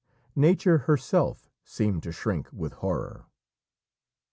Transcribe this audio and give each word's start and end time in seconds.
Nature 0.35 0.79
herself 0.89 1.51
seemed 1.63 2.01
to 2.01 2.11
shrink 2.11 2.51
with 2.51 2.73
horror. 2.73 3.27